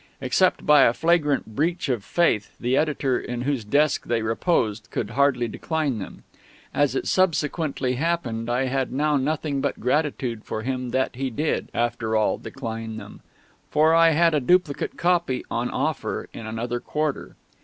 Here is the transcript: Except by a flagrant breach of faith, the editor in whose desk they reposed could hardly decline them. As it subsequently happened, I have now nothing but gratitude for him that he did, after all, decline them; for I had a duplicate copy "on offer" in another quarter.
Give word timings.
Except 0.19 0.65
by 0.65 0.81
a 0.85 0.93
flagrant 0.95 1.55
breach 1.55 1.87
of 1.87 2.03
faith, 2.03 2.55
the 2.59 2.75
editor 2.75 3.19
in 3.19 3.41
whose 3.43 3.63
desk 3.63 4.07
they 4.07 4.23
reposed 4.23 4.87
could 4.89 5.11
hardly 5.11 5.47
decline 5.47 5.99
them. 5.99 6.23
As 6.73 6.95
it 6.95 7.05
subsequently 7.05 7.93
happened, 7.93 8.49
I 8.49 8.63
have 8.65 8.89
now 8.91 9.15
nothing 9.15 9.61
but 9.61 9.79
gratitude 9.79 10.43
for 10.43 10.63
him 10.63 10.89
that 10.89 11.17
he 11.17 11.29
did, 11.29 11.69
after 11.71 12.15
all, 12.15 12.39
decline 12.39 12.97
them; 12.97 13.21
for 13.69 13.93
I 13.93 14.13
had 14.13 14.33
a 14.33 14.39
duplicate 14.39 14.97
copy 14.97 15.45
"on 15.51 15.69
offer" 15.69 16.29
in 16.33 16.47
another 16.47 16.79
quarter. 16.79 17.35